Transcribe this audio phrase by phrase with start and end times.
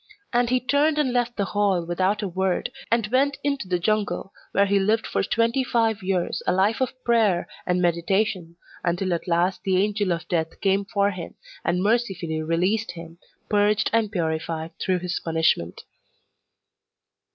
[0.33, 4.33] And he turned and left the hall without a word, and went into the jungle,
[4.51, 9.27] where he lived for twenty five years a life of prayer and meditations, until at
[9.27, 14.71] last the Angel of Death came to him, and mercifully released him, purged and purified
[14.83, 15.81] through his punishment.